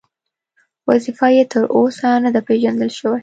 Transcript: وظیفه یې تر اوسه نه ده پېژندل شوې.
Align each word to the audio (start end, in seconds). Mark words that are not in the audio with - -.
وظیفه 0.89 1.27
یې 1.35 1.43
تر 1.51 1.63
اوسه 1.75 2.07
نه 2.23 2.29
ده 2.35 2.41
پېژندل 2.47 2.89
شوې. 2.97 3.19